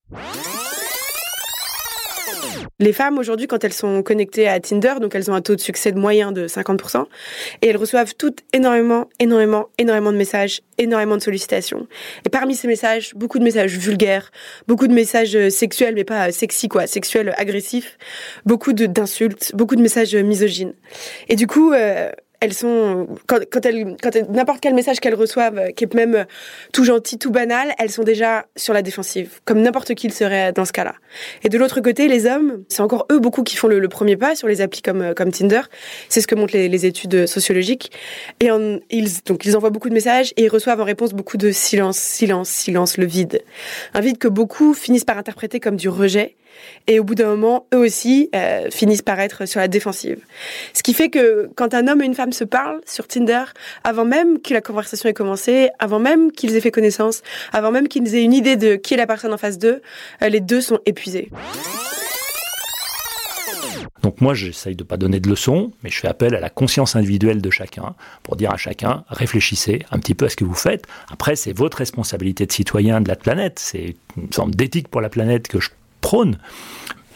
Les 2.80 2.92
femmes 2.92 3.18
aujourd'hui, 3.18 3.48
quand 3.48 3.64
elles 3.64 3.72
sont 3.72 4.04
connectées 4.04 4.46
à 4.46 4.60
Tinder, 4.60 4.94
donc 5.00 5.16
elles 5.16 5.30
ont 5.32 5.34
un 5.34 5.40
taux 5.40 5.56
de 5.56 5.60
succès 5.60 5.90
de 5.90 5.98
moyen 5.98 6.30
de 6.30 6.46
50%, 6.46 7.06
et 7.60 7.68
elles 7.68 7.76
reçoivent 7.76 8.14
toutes 8.14 8.40
énormément, 8.52 9.08
énormément, 9.18 9.68
énormément 9.78 10.12
de 10.12 10.16
messages, 10.16 10.60
énormément 10.78 11.16
de 11.16 11.22
sollicitations. 11.22 11.88
Et 12.24 12.28
parmi 12.28 12.54
ces 12.54 12.68
messages, 12.68 13.14
beaucoup 13.16 13.40
de 13.40 13.44
messages 13.44 13.76
vulgaires, 13.76 14.30
beaucoup 14.68 14.86
de 14.86 14.94
messages 14.94 15.34
euh, 15.34 15.50
sexuels, 15.50 15.94
mais 15.96 16.04
pas 16.04 16.28
euh, 16.28 16.30
sexy 16.30 16.68
quoi, 16.68 16.86
sexuels 16.86 17.34
agressifs, 17.36 17.98
beaucoup 18.46 18.72
d'insultes, 18.72 19.50
beaucoup 19.54 19.74
de 19.74 19.82
messages 19.82 20.14
misogynes. 20.14 20.74
Et 21.28 21.34
du 21.34 21.48
coup, 21.48 21.72
euh, 21.72 22.12
elles 22.40 22.54
sont 22.54 23.08
quand, 23.26 23.66
elles 23.66 23.96
quand 24.02 24.14
n'importe 24.30 24.60
quel 24.60 24.74
message 24.74 25.00
qu'elles 25.00 25.14
reçoivent 25.14 25.72
qui 25.72 25.84
est 25.84 25.94
même 25.94 26.26
tout 26.72 26.84
gentil 26.84 27.18
tout 27.18 27.30
banal 27.30 27.74
elles 27.78 27.90
sont 27.90 28.04
déjà 28.04 28.46
sur 28.56 28.72
la 28.74 28.82
défensive 28.82 29.40
comme 29.44 29.60
n'importe 29.60 29.94
qui 29.94 30.08
le 30.08 30.12
serait 30.12 30.52
dans 30.52 30.64
ce 30.64 30.72
cas-là. 30.72 30.94
Et 31.42 31.48
de 31.48 31.58
l'autre 31.58 31.80
côté 31.80 32.08
les 32.08 32.26
hommes 32.26 32.64
c'est 32.68 32.82
encore 32.82 33.06
eux 33.10 33.18
beaucoup 33.18 33.42
qui 33.42 33.56
font 33.56 33.68
le, 33.68 33.88
premier 33.88 34.16
pas 34.16 34.36
sur 34.36 34.48
les 34.48 34.60
applis 34.60 34.82
comme 34.82 35.14
comme 35.14 35.32
Tinder. 35.32 35.62
C'est 36.08 36.20
ce 36.20 36.26
que 36.26 36.34
montrent 36.34 36.54
les, 36.54 36.86
études 36.86 37.26
sociologiques. 37.26 37.90
Et 38.40 38.48
ils 38.90 39.08
donc 39.24 39.44
ils 39.44 39.56
envoient 39.56 39.70
beaucoup 39.70 39.88
de 39.88 39.94
messages 39.94 40.32
et 40.36 40.44
ils 40.44 40.48
reçoivent 40.48 40.80
en 40.80 40.84
réponse 40.84 41.12
beaucoup 41.12 41.36
de 41.36 41.50
silence 41.50 41.98
silence 41.98 42.48
silence 42.48 42.98
le 42.98 43.06
vide. 43.06 43.42
Un 43.94 44.00
vide 44.00 44.18
que 44.18 44.28
beaucoup 44.28 44.74
finissent 44.74 45.04
par 45.04 45.18
interpréter 45.18 45.60
comme 45.60 45.76
du 45.76 45.88
rejet 45.88 46.36
et 46.86 46.98
au 47.00 47.04
bout 47.04 47.14
d'un 47.14 47.28
moment, 47.28 47.66
eux 47.74 47.78
aussi 47.78 48.30
euh, 48.34 48.70
finissent 48.70 49.02
par 49.02 49.20
être 49.20 49.46
sur 49.46 49.60
la 49.60 49.68
défensive. 49.68 50.18
Ce 50.72 50.82
qui 50.82 50.94
fait 50.94 51.10
que 51.10 51.50
quand 51.54 51.74
un 51.74 51.86
homme 51.86 52.02
et 52.02 52.06
une 52.06 52.14
femme 52.14 52.32
se 52.32 52.44
parlent 52.44 52.80
sur 52.86 53.06
Tinder, 53.06 53.44
avant 53.84 54.04
même 54.04 54.40
que 54.40 54.54
la 54.54 54.60
conversation 54.60 55.08
ait 55.08 55.14
commencé, 55.14 55.68
avant 55.78 55.98
même 55.98 56.32
qu'ils 56.32 56.56
aient 56.56 56.60
fait 56.60 56.70
connaissance, 56.70 57.22
avant 57.52 57.70
même 57.70 57.88
qu'ils 57.88 58.14
aient 58.14 58.24
une 58.24 58.32
idée 58.32 58.56
de 58.56 58.76
qui 58.76 58.94
est 58.94 58.96
la 58.96 59.06
personne 59.06 59.32
en 59.32 59.38
face 59.38 59.58
d'eux, 59.58 59.82
euh, 60.22 60.28
les 60.28 60.40
deux 60.40 60.60
sont 60.60 60.78
épuisés. 60.86 61.30
Donc 64.02 64.20
moi, 64.20 64.32
j'essaye 64.32 64.76
de 64.76 64.84
pas 64.84 64.96
donner 64.96 65.20
de 65.20 65.28
leçons, 65.28 65.72
mais 65.82 65.90
je 65.90 65.98
fais 65.98 66.08
appel 66.08 66.34
à 66.34 66.40
la 66.40 66.50
conscience 66.50 66.96
individuelle 66.96 67.42
de 67.42 67.50
chacun 67.50 67.94
pour 68.22 68.36
dire 68.36 68.50
à 68.52 68.56
chacun, 68.56 69.04
réfléchissez 69.08 69.84
un 69.90 69.98
petit 69.98 70.14
peu 70.14 70.26
à 70.26 70.28
ce 70.28 70.36
que 70.36 70.44
vous 70.44 70.54
faites. 70.54 70.86
Après, 71.10 71.36
c'est 71.36 71.52
votre 71.52 71.78
responsabilité 71.78 72.46
de 72.46 72.52
citoyen 72.52 73.00
de 73.00 73.08
la 73.08 73.16
planète. 73.16 73.58
C'est 73.58 73.96
une 74.16 74.32
forme 74.32 74.54
d'éthique 74.54 74.88
pour 74.88 75.00
la 75.00 75.08
planète 75.08 75.48
que 75.48 75.60
je 75.60 75.70
prône. 76.00 76.38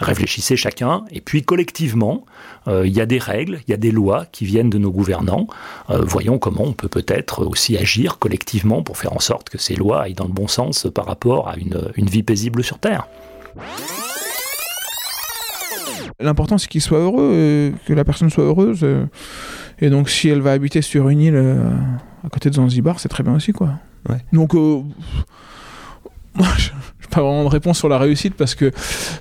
Réfléchissez 0.02 0.56
chacun, 0.56 1.04
et 1.10 1.20
puis 1.20 1.42
collectivement, 1.42 2.24
euh, 2.66 2.86
il 2.86 2.92
y 2.92 3.00
a 3.00 3.06
des 3.06 3.18
règles, 3.18 3.60
il 3.66 3.70
y 3.70 3.74
a 3.74 3.76
des 3.76 3.92
lois 3.92 4.26
qui 4.32 4.44
viennent 4.44 4.70
de 4.70 4.78
nos 4.78 4.90
gouvernants. 4.90 5.46
Euh, 5.90 6.02
voyons 6.04 6.38
comment 6.38 6.64
on 6.64 6.72
peut 6.72 6.88
peut-être 6.88 7.46
aussi 7.46 7.76
agir 7.76 8.18
collectivement 8.18 8.82
pour 8.82 8.96
faire 8.96 9.12
en 9.12 9.20
sorte 9.20 9.48
que 9.48 9.58
ces 9.58 9.76
lois 9.76 10.02
aillent 10.02 10.14
dans 10.14 10.26
le 10.26 10.32
bon 10.32 10.48
sens 10.48 10.88
par 10.92 11.06
rapport 11.06 11.48
à 11.48 11.56
une, 11.56 11.92
une 11.96 12.06
vie 12.06 12.24
paisible 12.24 12.64
sur 12.64 12.78
Terre. 12.78 13.06
L'important 16.18 16.58
c'est 16.58 16.68
qu'il 16.68 16.80
soit 16.80 16.98
heureux, 16.98 17.30
euh, 17.32 17.70
que 17.86 17.92
la 17.92 18.04
personne 18.04 18.30
soit 18.30 18.44
heureuse. 18.44 18.84
et 19.78 19.90
donc 19.90 20.10
si 20.10 20.28
elle 20.28 20.40
va 20.40 20.52
habiter 20.52 20.82
sur 20.82 21.10
une 21.10 21.20
île 21.20 21.60
à 22.24 22.28
côté 22.28 22.50
de 22.50 22.54
Zanzibar, 22.54 22.98
c'est 22.98 23.08
très 23.08 23.22
bien 23.22 23.34
aussi 23.34 23.52
quoi. 23.52 23.74
Ouais. 24.08 24.18
Donc 24.32 24.54
moi 24.54 26.48
je, 26.56 26.70
pas 27.12 27.20
vraiment 27.20 27.44
de 27.44 27.48
réponse 27.48 27.78
sur 27.78 27.88
la 27.88 27.98
réussite 27.98 28.34
parce 28.34 28.54
que 28.54 28.72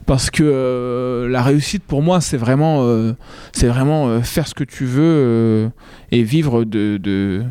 parce 0.06 0.32
que 0.32 0.44
euh, 0.44 1.28
la 1.28 1.44
réussite 1.44 1.84
pour 1.84 2.02
moi 2.02 2.22
c'est 2.22 2.38
vraiment 2.38 2.84
euh, 2.84 3.14
c'est 3.52 3.68
vraiment 3.68 4.08
euh, 4.08 4.22
faire 4.22 4.48
ce 4.48 4.56
que 4.56 4.64
tu 4.64 4.86
veux 4.86 5.70
et 6.12 6.24
vivre 6.24 6.64
de, 6.64 6.98
de, 6.98 7.44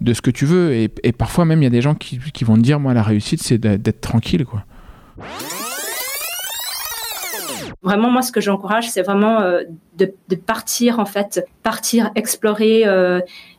de 0.00 0.12
ce 0.12 0.20
que 0.20 0.30
tu 0.30 0.46
veux 0.46 0.74
et, 0.74 0.88
parfois 1.12 1.44
même 1.44 1.62
il 1.62 1.64
y 1.64 1.68
a 1.68 1.70
des 1.70 1.80
gens 1.80 1.94
qui, 1.94 2.18
qui, 2.34 2.44
vont 2.44 2.56
te 2.56 2.60
dire 2.60 2.80
moi 2.80 2.92
la 2.92 3.02
réussite 3.02 3.42
c'est 3.42 3.58
d'être 3.58 4.00
tranquille 4.00 4.44
quoi. 4.44 4.64
Vraiment, 7.80 8.10
moi, 8.10 8.22
ce 8.22 8.32
que 8.32 8.40
j'encourage, 8.40 8.90
c'est 8.90 9.02
vraiment 9.02 9.40
de, 9.40 10.12
de, 10.28 10.36
partir, 10.36 10.98
en 10.98 11.04
fait, 11.04 11.46
partir, 11.62 12.10
explorer, 12.16 12.84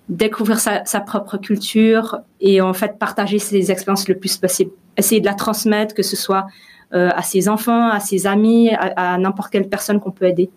découvrir 0.10 0.60
sa, 0.60 0.84
sa, 0.84 1.00
propre 1.00 1.38
culture 1.38 2.20
et, 2.42 2.60
en 2.60 2.74
fait, 2.74 3.00
partager 3.00 3.40
ses 3.40 3.72
expériences 3.72 4.10
le 4.10 4.16
plus 4.16 4.36
possible 4.36 4.72
essayer 5.00 5.22
de 5.22 5.26
la 5.26 5.34
transmettre, 5.34 5.94
que 5.94 6.04
ce 6.04 6.16
soit 6.16 6.48
euh, 6.94 7.10
à 7.16 7.22
ses 7.22 7.50
enfants, 7.50 7.90
à 7.90 8.00
ses 8.00 8.26
amis, 8.26 8.72
à, 8.72 9.18
n'importe 9.18 9.52
quelle 9.52 9.70
personne 9.70 10.00
qu'on 10.00 10.12
peut 10.12 10.26
aider. 10.26 10.50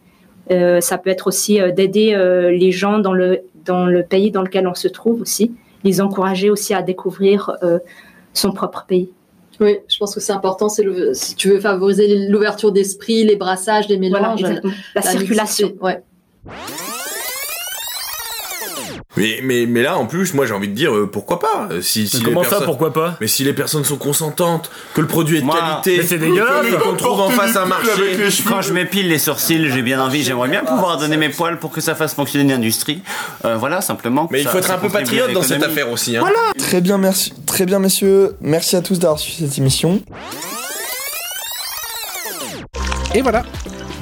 Euh, 0.50 0.80
ça 0.80 0.96
peut 0.98 1.10
être 1.10 1.26
aussi 1.26 1.60
euh, 1.60 1.70
d'aider 1.70 2.16
les 2.50 2.72
gens 2.72 2.98
dans 2.98 3.12
le, 3.12 3.40
dans 3.64 3.86
le 3.86 4.02
pays 4.02 4.30
dans 4.30 4.42
lequel 4.42 4.66
on 4.66 4.74
se 4.74 4.88
trouve 4.88 5.20
aussi, 5.20 5.52
les 5.84 6.00
encourager 6.00 6.50
aussi 6.50 6.74
à 6.74 6.82
découvrir 6.82 7.56
son 8.32 8.52
propre 8.52 8.84
pays. 8.86 9.10
Oui, 9.60 9.78
je 9.88 9.98
pense 9.98 10.14
que 10.14 10.20
c'est 10.20 10.32
important. 10.32 10.68
C'est 10.68 10.84
si 11.14 11.36
tu 11.36 11.50
veux 11.50 11.60
favoriser 11.60 12.28
l'ouverture 12.28 12.72
d'esprit, 12.72 13.24
les 13.24 13.36
brassages, 13.36 13.88
les 13.88 13.98
mélanges, 13.98 14.40
la, 14.40 14.60
la, 14.94 15.02
circulation. 15.02 15.74
Ouais. 15.80 16.02
Mais, 19.16 19.40
mais, 19.42 19.66
mais 19.66 19.82
là, 19.82 19.98
en 19.98 20.06
plus, 20.06 20.32
moi 20.32 20.46
j'ai 20.46 20.54
envie 20.54 20.68
de 20.68 20.74
dire 20.74 20.94
euh, 20.94 21.06
pourquoi 21.10 21.38
pas. 21.38 21.68
Euh, 21.70 21.82
si, 21.82 22.08
si 22.08 22.22
comment 22.22 22.44
ça, 22.44 22.62
pourquoi 22.62 22.92
pas 22.92 23.16
Mais 23.20 23.26
si 23.26 23.44
les 23.44 23.52
personnes 23.52 23.84
sont 23.84 23.96
consentantes, 23.96 24.70
que 24.94 25.00
le 25.00 25.06
produit 25.06 25.38
est 25.38 25.42
de 25.42 25.46
qualité, 25.50 25.98
mais 25.98 26.06
c'est 26.06 26.18
dégueulasse. 26.18 26.66
qu'on 26.82 26.94
trouve 26.94 27.20
en 27.20 27.30
face 27.30 27.56
un 27.56 27.66
marché. 27.66 28.16
Quand 28.48 28.62
je 28.62 28.72
m'épile 28.72 29.08
les 29.08 29.18
sourcils, 29.18 29.68
j'ai 29.70 29.82
bien 29.82 30.00
envie, 30.00 30.22
j'aimerais 30.22 30.48
bien 30.48 30.64
pouvoir 30.64 30.96
donner 30.96 31.16
mes 31.16 31.28
poils 31.28 31.58
pour 31.58 31.70
que 31.72 31.80
ça 31.80 31.94
fasse 31.94 32.14
fonctionner 32.14 32.44
une 32.44 32.52
industrie. 32.52 33.02
Euh, 33.44 33.56
voilà, 33.56 33.80
simplement. 33.80 34.28
Mais 34.30 34.40
il 34.40 34.48
faut 34.48 34.58
être 34.58 34.70
un 34.70 34.78
peu 34.78 34.88
patriote 34.88 35.32
dans 35.32 35.42
cette 35.42 35.62
affaire 35.62 35.90
aussi. 35.90 36.16
Hein. 36.16 36.20
Voilà. 36.20 36.38
Très 36.58 36.80
bien, 36.80 36.96
merci, 36.98 37.32
très 37.46 37.66
bien, 37.66 37.78
messieurs. 37.78 38.36
Merci 38.40 38.76
à 38.76 38.80
tous 38.80 38.98
d'avoir 38.98 39.18
suivi 39.18 39.46
cette 39.46 39.58
émission. 39.58 40.00
Et 43.14 43.20
voilà, 43.20 43.42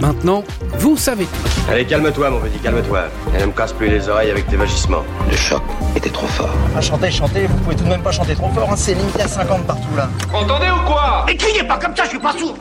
Maintenant, 0.01 0.43
vous 0.79 0.97
savez 0.97 1.27
Allez, 1.69 1.85
calme-toi, 1.85 2.31
mon 2.31 2.41
petit, 2.41 2.59
calme-toi. 2.59 3.03
Et 3.37 3.41
ne 3.41 3.47
me 3.47 3.53
casse 3.53 3.75
plus 3.75 3.89
les 3.89 4.09
oreilles 4.09 4.31
avec 4.31 4.47
tes 4.47 4.57
vagissements. 4.57 5.03
Le 5.31 5.37
choc 5.37 5.63
était 5.95 6.09
trop 6.09 6.27
fort. 6.27 6.49
Ah, 6.75 6.81
chantez, 6.81 7.11
chantez, 7.11 7.47
vous 7.47 7.57
pouvez 7.59 7.77
tout 7.77 7.85
de 7.85 7.91
même 7.91 8.03
pas 8.03 8.11
chanter 8.11 8.35
trop 8.35 8.49
fort, 8.51 8.71
hein. 8.73 8.77
c'est 8.77 8.95
limité 8.95 9.23
à 9.23 9.29
50 9.29 9.67
partout 9.67 9.95
là. 9.97 10.09
Vous 10.31 10.37
entendez 10.37 10.69
ou 10.71 10.87
quoi? 10.87 11.27
Et 11.29 11.37
criez 11.37 11.65
pas 11.65 11.79
comme 11.79 11.95
ça, 11.95 12.05
je 12.05 12.11
suis 12.11 12.19
pas 12.19 12.33
sourd 12.33 12.57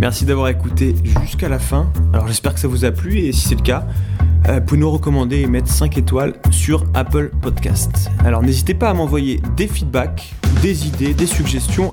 Merci 0.00 0.24
d'avoir 0.24 0.48
écouté 0.48 0.94
jusqu'à 1.22 1.48
la 1.48 1.58
fin. 1.58 1.90
Alors 2.12 2.26
j'espère 2.26 2.54
que 2.54 2.60
ça 2.60 2.68
vous 2.68 2.84
a 2.84 2.90
plu 2.90 3.18
et 3.18 3.32
si 3.32 3.48
c'est 3.48 3.56
le 3.56 3.62
cas, 3.62 3.84
euh, 4.48 4.54
vous 4.54 4.60
pouvez 4.60 4.80
nous 4.80 4.90
recommander 4.90 5.40
et 5.40 5.46
mettre 5.46 5.68
5 5.68 5.98
étoiles 5.98 6.34
sur 6.50 6.84
Apple 6.94 7.30
Podcast. 7.42 8.10
Alors 8.24 8.42
n'hésitez 8.42 8.74
pas 8.74 8.90
à 8.90 8.94
m'envoyer 8.94 9.40
des 9.56 9.68
feedbacks, 9.68 10.34
des 10.62 10.86
idées, 10.86 11.14
des 11.14 11.26
suggestions. 11.26 11.92